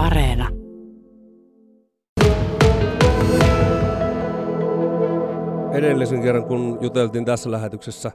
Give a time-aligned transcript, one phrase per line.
[0.00, 0.48] Areena.
[5.72, 8.12] Edellisen kerran, kun juteltiin tässä lähetyksessä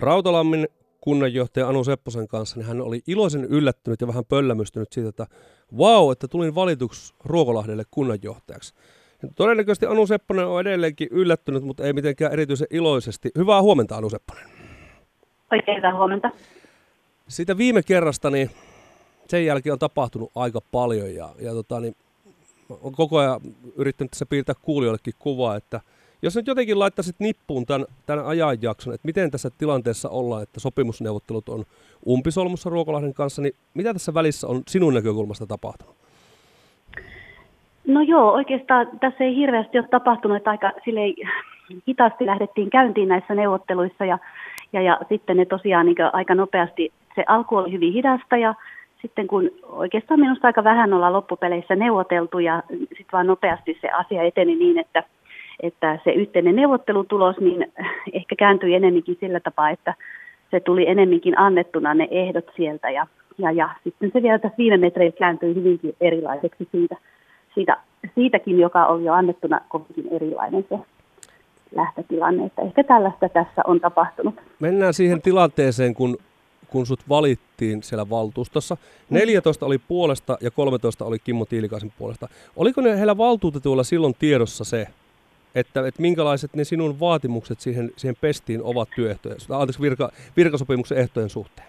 [0.00, 0.68] Rautalammin
[1.00, 5.26] kunnanjohtaja Anu Sepposen kanssa, niin hän oli iloisen yllättynyt ja vähän pöllämystynyt siitä, että
[5.76, 8.74] wow, että tulin valituksi Ruokolahdelle kunnanjohtajaksi.
[9.22, 13.30] Ja todennäköisesti Anu Sepponen on edelleenkin yllättynyt, mutta ei mitenkään erityisen iloisesti.
[13.38, 14.44] Hyvää huomenta, Anu Sepponen.
[15.52, 16.30] Oikein hyvää huomenta.
[17.28, 18.50] Siitä viime kerrasta, niin
[19.28, 21.94] sen jälkeen on tapahtunut aika paljon ja, ja tota, niin,
[22.82, 23.40] on koko ajan
[23.76, 25.80] yrittänyt tässä piirtää kuulijoillekin kuvaa, että
[26.22, 31.48] jos nyt jotenkin laittaisit nippuun tämän, tämän ajanjakson, että miten tässä tilanteessa ollaan, että sopimusneuvottelut
[31.48, 31.64] on
[32.06, 35.94] umpisolmussa Ruokolahden kanssa, niin mitä tässä välissä on sinun näkökulmasta tapahtunut?
[37.86, 41.14] No joo, oikeastaan tässä ei hirveästi ole tapahtunut, että aika silleen
[41.88, 44.18] hitaasti lähdettiin käyntiin näissä neuvotteluissa ja,
[44.72, 48.54] ja, ja sitten ne tosiaan niin aika nopeasti, se alku oli hyvin hidasta ja
[49.02, 54.22] sitten kun oikeastaan minusta aika vähän ollaan loppupeleissä neuvoteltu ja sitten vaan nopeasti se asia
[54.22, 55.02] eteni niin, että,
[55.62, 57.72] että se yhteinen neuvottelutulos niin
[58.12, 59.94] ehkä kääntyi enemminkin sillä tapaa, että
[60.50, 63.06] se tuli enemminkin annettuna ne ehdot sieltä ja,
[63.38, 66.96] ja, ja sitten se vielä tässä viime metreillä kääntyi hyvinkin erilaiseksi siitä,
[67.54, 67.76] siitä,
[68.14, 70.78] siitäkin, joka oli jo annettuna kovinkin erilainen se
[71.74, 72.46] lähtötilanne.
[72.46, 74.34] Että ehkä tällaista tässä on tapahtunut.
[74.60, 76.16] Mennään siihen tilanteeseen, kun
[76.70, 78.76] kun sut valittiin siellä valtuustossa.
[79.10, 82.28] 14 oli puolesta ja 13 oli Kimmo Tiilikaisen puolesta.
[82.56, 84.86] Oliko ne heillä valtuutetuilla silloin tiedossa se,
[85.54, 91.28] että, että minkälaiset ne sinun vaatimukset siihen, siihen pestiin ovat työehtojen, anteeksi, virka, virkasopimuksen ehtojen
[91.28, 91.68] suhteen?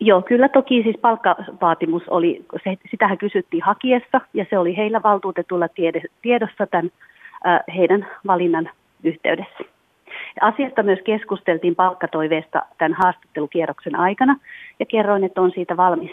[0.00, 5.68] Joo, kyllä toki siis palkkavaatimus oli, se, sitähän kysyttiin hakiessa ja se oli heillä valtuutetulla
[6.22, 6.90] tiedossa tämän
[7.46, 8.70] äh, heidän valinnan
[9.04, 9.73] yhteydessä.
[10.40, 14.36] Asiasta myös keskusteltiin palkkatoiveesta tämän haastattelukierroksen aikana
[14.80, 16.10] ja kerroin, että on siitä valmis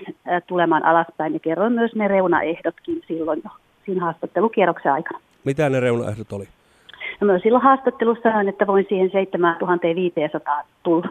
[0.47, 3.50] tulemaan alaspäin ja kerroin myös ne reunaehdotkin silloin jo
[3.86, 5.19] siinä haastattelukierroksen aikana.
[5.44, 6.47] Mitä ne reunaehdot oli?
[7.22, 11.07] No myös silloin haastattelussa sanoin, että voin siihen 7500 tulla.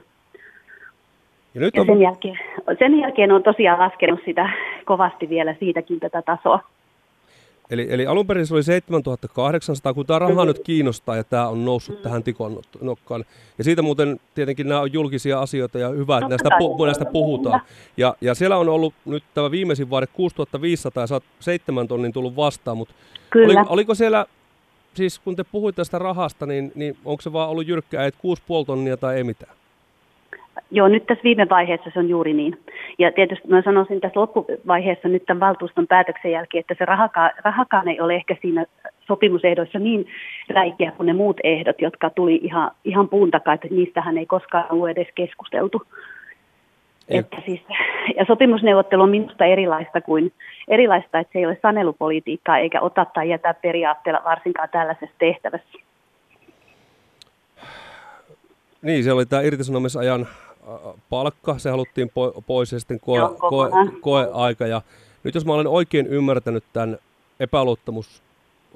[1.54, 1.86] Ja, nyt on...
[1.86, 2.38] ja sen, jälkeen,
[2.78, 4.50] sen jälkeen on tosiaan laskenut sitä
[4.84, 6.69] kovasti vielä siitäkin tätä tasoa.
[7.70, 11.64] Eli, eli alun perin se oli 7800, kun tämä raha nyt kiinnostaa ja tämä on
[11.64, 13.24] noussut tähän tikon nokkaan.
[13.58, 17.60] Ja siitä muuten tietenkin nämä on julkisia asioita ja hyvä, että näistä, pu, näistä puhutaan.
[17.96, 22.12] Ja, ja siellä on ollut nyt tämä viimeisin vaade 6500 ja sä oot seitsemän tonnin
[22.12, 22.94] tullut vastaan, mutta
[23.44, 24.26] oli, oliko siellä,
[24.94, 28.20] siis kun te puhuitte tästä rahasta, niin, niin onko se vaan ollut jyrkkää, että
[28.60, 29.59] 6,5 tonnia tai ei mitään?
[30.70, 32.58] Joo, nyt tässä viime vaiheessa se on juuri niin.
[32.98, 37.88] Ja tietysti mä sanoisin tässä loppuvaiheessa nyt tämän valtuuston päätöksen jälkeen, että se rahakaan, rahakaan
[37.88, 38.64] ei ole ehkä siinä
[39.06, 40.06] sopimusehdoissa niin
[40.50, 44.66] räikeä kuin ne muut ehdot, jotka tuli ihan, ihan puun takaa, että niistähän ei koskaan
[44.70, 45.82] ollut edes keskusteltu.
[47.08, 47.60] Että siis,
[48.16, 50.32] ja sopimusneuvottelu on minusta erilaista kuin
[50.68, 55.78] erilaista, että se ei ole sanelupolitiikkaa eikä ota tai jätä periaatteella varsinkaan tällaisessa tehtävässä.
[58.82, 60.26] Niin, se oli tämä irtisanomisajan
[61.10, 62.10] palkka, se haluttiin
[62.46, 63.70] pois ja sitten koe, Joo, koe,
[64.00, 64.66] koeaika.
[64.66, 64.82] Ja
[65.24, 66.98] nyt jos mä olen oikein ymmärtänyt tämän
[67.40, 68.22] epäluottamus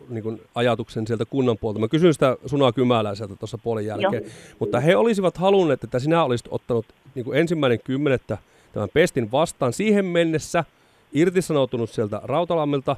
[0.08, 1.78] niin kuin ajatuksen sieltä kunnan puolta.
[1.78, 4.22] Mä kysyn sitä Sunaa Kymäläiseltä tuossa puolen jälkeen.
[4.22, 4.32] Joo.
[4.58, 8.38] Mutta he olisivat halunneet, että sinä olisit ottanut niin kuin ensimmäinen kymmenettä
[8.72, 10.64] tämän pestin vastaan siihen mennessä,
[11.12, 12.96] irtisanoutunut sieltä Rautalammilta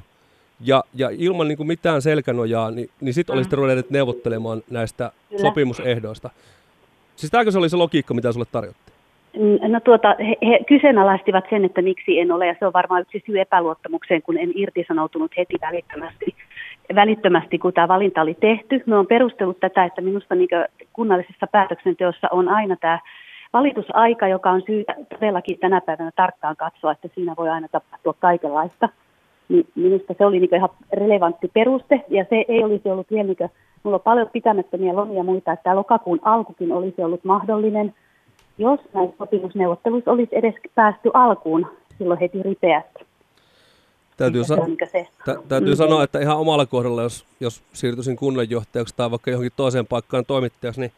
[0.59, 3.37] ja, ja ilman niin kuin mitään selkänojaa, niin, niin sitten mm.
[3.37, 5.41] olisitte ruvenneet neuvottelemaan näistä Kyllä.
[5.41, 6.29] sopimusehdoista.
[7.17, 8.97] Siis tämäkö se oli se logiikka, mitä sulle tarjottiin?
[9.39, 13.01] Mm, no tuota, he, he kyseenalaistivat sen, että miksi en ole, ja se on varmaan
[13.01, 16.35] yksi syy epäluottamukseen, kun en irtisanoutunut heti välittömästi,
[16.95, 18.83] välittömästi kun tämä valinta oli tehty.
[18.85, 20.49] Me on perustellut tätä, että minusta niin
[20.93, 22.99] kunnallisessa päätöksenteossa on aina tämä
[23.53, 28.89] valitusaika, joka on syytä todellakin tänä päivänä tarkkaan katsoa, että siinä voi aina tapahtua kaikenlaista.
[29.49, 33.49] Niin minusta se oli niin ihan relevantti peruste, ja se ei olisi ollut vielä niin
[33.83, 37.93] Mulla on paljon pitämättömiä lomia muita, että tämä lokakuun alkukin olisi ollut mahdollinen,
[38.57, 41.67] jos näissä sopimusneuvotteluissa olisi edes päästy alkuun
[41.97, 43.07] silloin heti ripeästi.
[44.17, 44.57] Täytyy, sa-
[44.91, 45.07] se.
[45.25, 45.77] tä- täytyy mm.
[45.77, 50.81] sanoa, että ihan omalla kohdalla, jos, jos siirtyisin kunnanjohtajaksi tai vaikka johonkin toiseen paikkaan toimittajaksi,
[50.81, 50.91] niin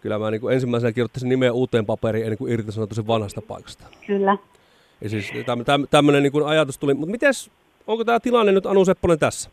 [0.00, 3.84] kyllä mä niin ensimmäisenä kirjoittaisin nimeä uuteen paperiin ennen kuin irtisanoutuisin vanhasta paikasta.
[4.06, 4.36] Kyllä.
[5.00, 5.32] Ja siis
[5.90, 6.94] tämmöinen niin ajatus tuli.
[6.94, 7.32] Mutta miten,
[7.86, 9.50] onko tämä tilanne nyt Anu Sepponen tässä?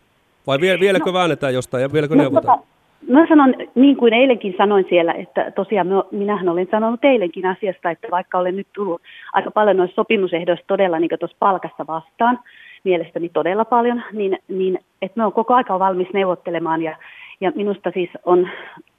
[0.50, 2.60] Vai vielä, vieläkö no, väännetään jostain ja vieläkö no, neuvotaan?
[2.60, 2.70] Tota,
[3.08, 8.08] mä sanon, niin kuin eilenkin sanoin siellä, että tosiaan minähän olen sanonut eilenkin asiasta, että
[8.12, 9.02] vaikka olen nyt tullut
[9.34, 12.40] aika paljon noissa sopimusehdoissa todella niin tuossa palkassa vastaan,
[12.84, 16.98] mielestäni todella paljon, niin, niin että me on koko aika valmis neuvottelemaan ja,
[17.42, 18.50] ja minusta siis on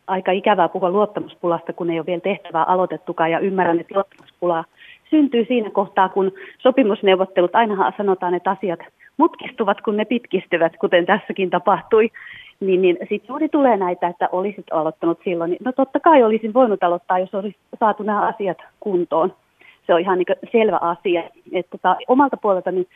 [0.07, 4.65] aika ikävää puhua luottamuspulasta, kun ei ole vielä tehtävää aloitettukaan ja ymmärrän, että luottamuspulaa
[5.11, 8.81] syntyy siinä kohtaa, kun sopimusneuvottelut, ainahan sanotaan, että asiat
[9.21, 12.11] mutkistuvat, kun ne pitkistyvät, kuten tässäkin tapahtui,
[12.61, 15.57] niin, niin sitten juuri tulee näitä, että olisit aloittanut silloin.
[15.65, 19.33] No totta kai olisin voinut aloittaa, jos olisi saatu nämä asiat kuntoon.
[19.87, 21.23] Se on ihan niin selvä asia.
[21.53, 22.87] Että tota, omalta puolelta niin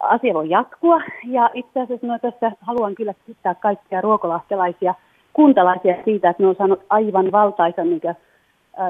[0.00, 1.00] asia voi jatkua.
[1.24, 4.94] Ja itse asiassa no, tässä haluan kyllä kiittää kaikkia ruokolahtelaisia
[5.32, 8.14] kuntalaisia siitä, että ne on saanut aivan valtaisan niin kuin,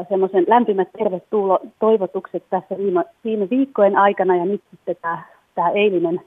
[0.08, 5.18] semmoisen lämpimät tervetulo toivotukset tässä viime, viime viikkojen aikana ja nyt sitten tämä,
[5.54, 6.20] tämä eilinen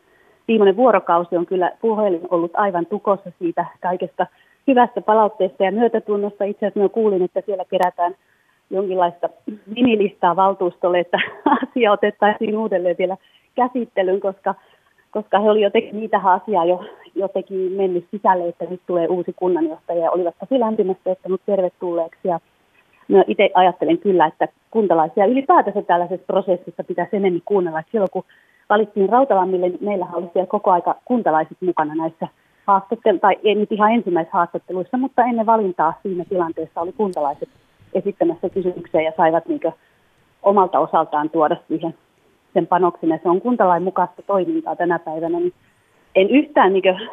[0.47, 4.27] viimeinen vuorokausi on kyllä puhelin ollut aivan tukossa siitä kaikesta
[4.67, 6.43] hyvästä palautteesta ja myötätunnosta.
[6.43, 8.15] Itse asiassa kuulin, että siellä kerätään
[8.69, 9.29] jonkinlaista
[9.65, 11.17] minilistaa valtuustolle, että
[11.61, 13.17] asia otettaisiin uudelleen vielä
[13.55, 14.55] käsittelyyn, koska,
[15.11, 16.83] koska he olivat jotenkin niitä asiaa jo
[17.15, 22.27] jotenkin mennyt sisälle, että nyt tulee uusi kunnanjohtaja ja olivat tosi lämpimästi ottanut tervetulleeksi.
[22.27, 22.39] Ja
[23.07, 27.79] no itse ajattelen kyllä, että kuntalaisia ylipäätänsä tällaisessa prosessissa pitäisi enemmän kuunnella.
[27.79, 28.23] Että silloin kun
[28.69, 32.27] valittiin Rautalammille, niin meillähän oli siellä koko aika kuntalaiset mukana näissä
[32.67, 37.49] haastatteluissa, tai ei nyt ihan ensimmäisissä haastatteluissa, mutta ennen valintaa siinä tilanteessa oli kuntalaiset
[37.93, 39.61] esittämässä kysymyksiä ja saivat niin
[40.43, 41.95] omalta osaltaan tuoda siihen
[42.53, 45.53] sen panoksen, ja se on kuntalain mukaista toimintaa tänä päivänä, niin
[46.15, 47.09] en yhtään, niin kuin,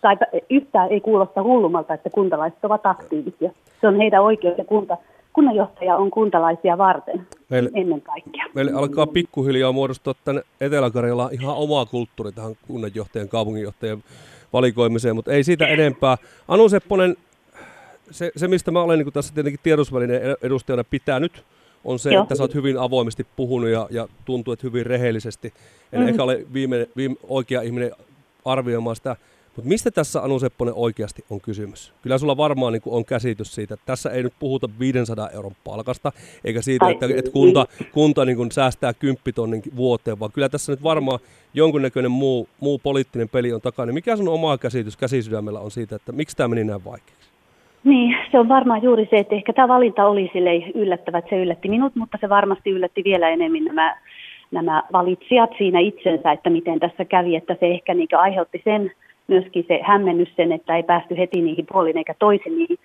[0.00, 0.16] tai
[0.50, 3.50] yhtään ei kuulosta hullumalta, että kuntalaiset ovat aktiivisia.
[3.80, 4.96] Se on heidän oikeus ja kunta,
[5.38, 8.44] kunnanjohtaja on kuntalaisia varten meille, ennen kaikkea.
[8.54, 14.02] Meille alkaa pikkuhiljaa muodostua tänne Etelä-Karjalaan ihan oma kulttuuri tähän kunnanjohtajan, kaupunginjohtajan
[14.52, 16.16] valikoimiseen, mutta ei siitä enempää.
[16.48, 17.16] Anu Sepponen,
[18.10, 21.44] se, se mistä mä olen niin tässä tietenkin tiedotusvälineen edustajana pitänyt,
[21.84, 22.22] on se, Joo.
[22.22, 25.48] että sä oot hyvin avoimesti puhunut ja, ja tuntuu, että hyvin rehellisesti.
[25.48, 25.54] En
[25.92, 26.08] mm-hmm.
[26.08, 27.90] ehkä ole viime, viime, oikea ihminen
[28.44, 29.16] arvioimaan sitä
[29.58, 31.92] mutta mistä tässä Anu Sepponen oikeasti on kysymys?
[32.02, 36.12] Kyllä sulla varmaan niin on käsitys siitä, että tässä ei nyt puhuta 500 euron palkasta,
[36.44, 40.72] eikä siitä, että, että kunta, kunta niin kuin säästää 10 tonnin vuoteen, vaan kyllä tässä
[40.72, 41.18] nyt varmaan
[41.54, 43.92] jonkunnäköinen muu, muu poliittinen peli on takana.
[43.92, 47.28] Mikä sun oma käsitys käsisydämellä on siitä, että miksi tämä meni näin vaikeaksi?
[47.84, 51.42] Niin, se on varmaan juuri se, että ehkä tämä valinta oli sille yllättävä, että se
[51.42, 53.96] yllätti minut, mutta se varmasti yllätti vielä enemmän nämä,
[54.50, 58.92] nämä valitsijat siinä itsensä, että miten tässä kävi, että se ehkä niin aiheutti sen,
[59.28, 62.78] myöskin se hämmennys sen, että ei päästy heti niihin puolin eikä toisin niihin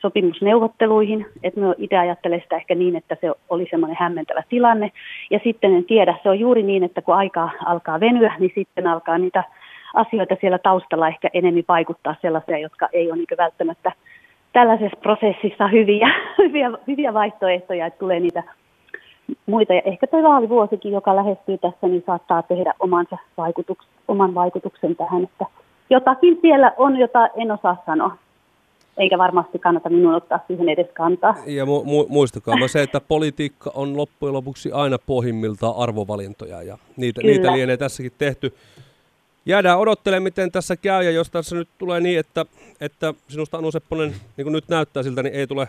[0.00, 1.26] sopimusneuvotteluihin.
[1.42, 4.92] Että mä itse ajattelen sitä ehkä niin, että se oli semmoinen hämmentävä tilanne.
[5.30, 8.86] Ja sitten en tiedä, se on juuri niin, että kun aika alkaa venyä, niin sitten
[8.86, 9.44] alkaa niitä
[9.94, 13.92] asioita siellä taustalla ehkä enemmän vaikuttaa sellaisia, jotka ei ole niin välttämättä
[14.52, 16.08] tällaisessa prosessissa hyviä,
[16.38, 18.42] hyviä, hyviä vaihtoehtoja, että tulee niitä
[19.46, 19.74] muita.
[19.74, 25.24] Ja ehkä tuo vaalivuosikin, joka lähestyy tässä, niin saattaa tehdä omansa vaikutuks, oman vaikutuksen tähän,
[25.24, 25.46] että
[25.90, 28.16] jotakin siellä on, jota en osaa sanoa.
[28.96, 31.34] Eikä varmasti kannata minun ottaa siihen edes kantaa.
[31.46, 37.20] Ja mu- mu- muistakaa se, että politiikka on loppujen lopuksi aina pohjimmiltaan arvovalintoja ja niitä,
[37.22, 38.54] niitä lienee tässäkin tehty.
[39.46, 42.46] Jäädään odottelemaan, miten tässä käy ja jos tässä nyt tulee niin, että,
[42.80, 45.68] että sinusta Anu Sepponen, niin kuin nyt näyttää siltä, niin ei tule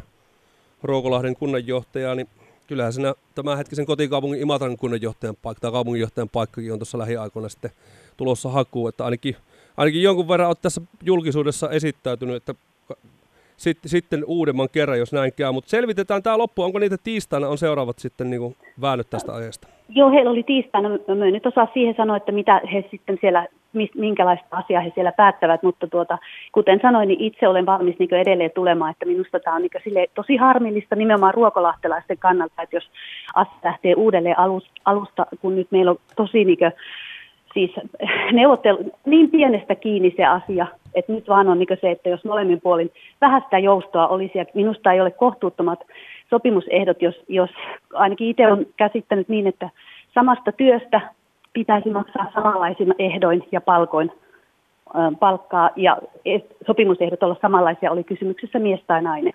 [0.84, 2.28] Ruokolahden kunnanjohtajaa, niin
[2.68, 7.72] kyllähän siinä tämän hetkisen kotikaupungin Imatran kunnanjohtajan paikka tai kaupunginjohtajan paikkakin on tuossa lähiaikoina sitten
[8.18, 9.36] tulossa hakuun, että ainakin
[9.78, 12.54] ainakin jonkun verran olet tässä julkisuudessa esittäytynyt, että
[13.58, 15.52] sitten, sitten uudemman kerran, jos näin käy.
[15.52, 16.64] Mutta selvitetään tämä loppu.
[16.64, 19.68] Onko niitä tiistaina on seuraavat sitten niin kuin väännöt tästä aiheesta?
[19.90, 20.90] Joo, heillä oli tiistaina.
[20.90, 23.48] Mä en nyt osaa siihen sanoa, että mitä he sitten siellä,
[23.96, 26.18] minkälaista asiaa he siellä päättävät, mutta tuota,
[26.52, 30.38] kuten sanoin, niin itse olen valmis niin edelleen tulemaan, että minusta tämä on niin tosi
[30.38, 32.90] harmillista nimenomaan ruokolahtelaisten kannalta, että jos
[33.36, 34.40] asia lähtee uudelleen
[34.86, 36.58] alusta, kun nyt meillä on tosi niin
[37.54, 37.72] siis
[38.32, 42.62] neuvottelu, niin pienestä kiinni se asia, että nyt vaan on niin se, että jos molemmin
[42.62, 42.92] puolin
[43.22, 45.80] vähäistä joustoa olisi, ja minusta ei ole kohtuuttomat
[46.30, 47.50] sopimusehdot, jos, jos
[47.94, 49.70] ainakin itse on käsittänyt niin, että
[50.14, 51.02] samasta työstä
[51.54, 54.12] pitäisi maksaa samanlaisin ehdoin ja palkoin
[55.20, 55.98] palkkaa ja
[56.68, 59.34] sopimusehdot olla samanlaisia, oli kysymyksessä mies tai nainen.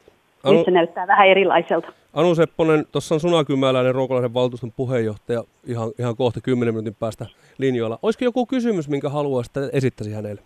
[0.50, 1.93] Anu, se näyttää vähän erilaiselta.
[2.15, 7.26] Anu Sepponen, tuossa on Sunakymäläinen Ruokolahden valtuuston puheenjohtaja ihan, ihan kohta 10 minuutin päästä
[7.59, 7.99] linjoilla.
[8.03, 10.41] Olisiko joku kysymys, minkä haluaisit, että esittäisi hänelle?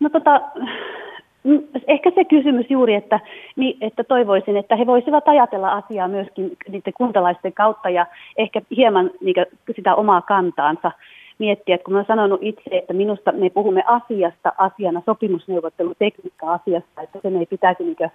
[0.00, 0.40] No tota,
[1.44, 3.20] mm, ehkä se kysymys juuri, että,
[3.80, 8.06] että toivoisin, että he voisivat ajatella asiaa myöskin niiden kuntalaisten kautta ja
[8.36, 9.46] ehkä hieman niin
[9.76, 10.92] sitä omaa kantaansa
[11.40, 17.18] miettiä, että kun olen sanonut itse, että minusta me puhumme asiasta asiana, sopimusneuvottelutekniikka asiasta, että
[17.22, 18.10] sen ei pitäisi niin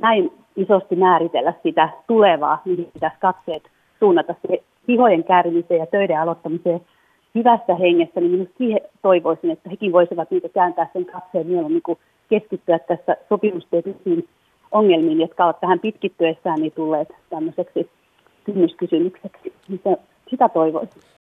[0.00, 3.62] näin isosti määritellä sitä tulevaa, mihin pitäisi katseet
[3.98, 6.80] suunnata siihen hihojen käärimiseen ja töiden aloittamiseen
[7.34, 11.98] hyvässä hengessä, niin minusta siihen toivoisin, että hekin voisivat niitä kääntää sen katseen mieluummin kuin
[12.30, 14.28] keskittyä tässä sopimusteettisiin
[14.72, 17.90] ongelmiin, jotka ovat tähän pitkittyessään niin tulleet tämmöiseksi
[18.44, 19.52] kynnyskysymykseksi.
[19.70, 19.96] Sitä,
[20.30, 21.16] sitä toivoisin.